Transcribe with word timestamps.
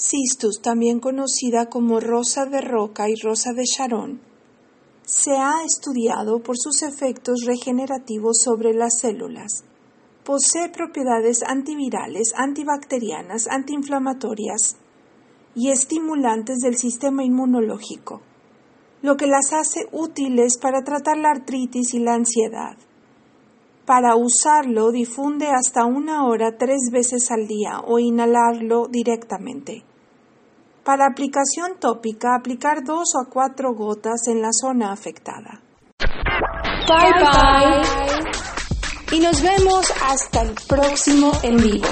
Cistus, 0.00 0.62
también 0.62 0.98
conocida 0.98 1.66
como 1.66 2.00
rosa 2.00 2.46
de 2.46 2.62
roca 2.62 3.10
y 3.10 3.16
rosa 3.22 3.52
de 3.52 3.64
Sharon, 3.64 4.22
se 5.04 5.32
ha 5.32 5.62
estudiado 5.62 6.42
por 6.42 6.56
sus 6.56 6.82
efectos 6.82 7.44
regenerativos 7.44 8.38
sobre 8.42 8.72
las 8.72 8.98
células. 8.98 9.64
Posee 10.24 10.70
propiedades 10.70 11.42
antivirales, 11.42 12.32
antibacterianas, 12.34 13.46
antiinflamatorias 13.46 14.76
y 15.54 15.70
estimulantes 15.70 16.60
del 16.60 16.76
sistema 16.76 17.22
inmunológico, 17.22 18.22
lo 19.02 19.18
que 19.18 19.26
las 19.26 19.52
hace 19.52 19.80
útiles 19.92 20.56
para 20.56 20.82
tratar 20.82 21.18
la 21.18 21.30
artritis 21.30 21.92
y 21.92 21.98
la 21.98 22.14
ansiedad. 22.14 22.78
Para 23.84 24.16
usarlo, 24.16 24.92
difunde 24.92 25.48
hasta 25.48 25.84
una 25.84 26.26
hora 26.26 26.56
tres 26.56 26.88
veces 26.90 27.30
al 27.30 27.46
día 27.46 27.80
o 27.86 27.98
inhalarlo 27.98 28.86
directamente. 28.88 29.89
Para 30.84 31.06
aplicación 31.06 31.78
tópica, 31.78 32.34
aplicar 32.34 32.82
dos 32.84 33.12
o 33.14 33.28
cuatro 33.30 33.74
gotas 33.74 34.28
en 34.28 34.40
la 34.40 34.50
zona 34.52 34.92
afectada. 34.92 35.60
Bye 36.88 37.12
bye. 37.20 39.16
Y 39.16 39.20
nos 39.20 39.42
vemos 39.42 39.92
hasta 40.08 40.42
el 40.42 40.54
próximo 40.68 41.32
en 41.42 41.56
vivo. 41.56 41.88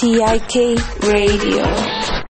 TIK 0.00 0.78
Radio. 1.02 2.14